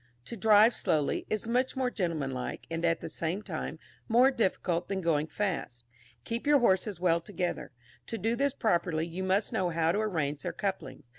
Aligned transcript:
To 0.25 0.35
drive 0.35 0.73
slowly, 0.73 1.27
is 1.29 1.47
much 1.47 1.75
more 1.75 1.91
gentlemanlike, 1.91 2.65
and, 2.71 2.83
at 2.83 3.01
the 3.01 3.07
same 3.07 3.43
time, 3.43 3.77
more 4.07 4.31
difficult 4.31 4.87
than 4.87 4.99
going 4.99 5.27
fast. 5.27 5.83
Keep 6.23 6.47
your 6.47 6.57
horses 6.57 6.99
well 6.99 7.21
together; 7.21 7.71
to 8.07 8.17
do 8.17 8.35
this 8.35 8.53
properly, 8.55 9.05
you 9.05 9.21
must 9.23 9.53
know 9.53 9.69
how 9.69 9.91
to 9.91 9.99
arrange 9.99 10.41
their 10.41 10.53
couplings. 10.53 11.03